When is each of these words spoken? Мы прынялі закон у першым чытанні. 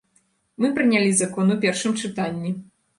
Мы 0.65 0.71
прынялі 0.79 1.11
закон 1.21 1.55
у 1.59 1.61
першым 1.69 1.91
чытанні. 2.05 2.61